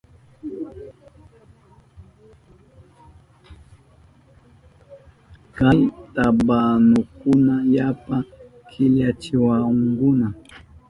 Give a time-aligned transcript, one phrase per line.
[5.55, 5.81] Kay
[6.13, 8.17] tabanukuna yapa
[8.69, 10.27] killachiwahunkuna.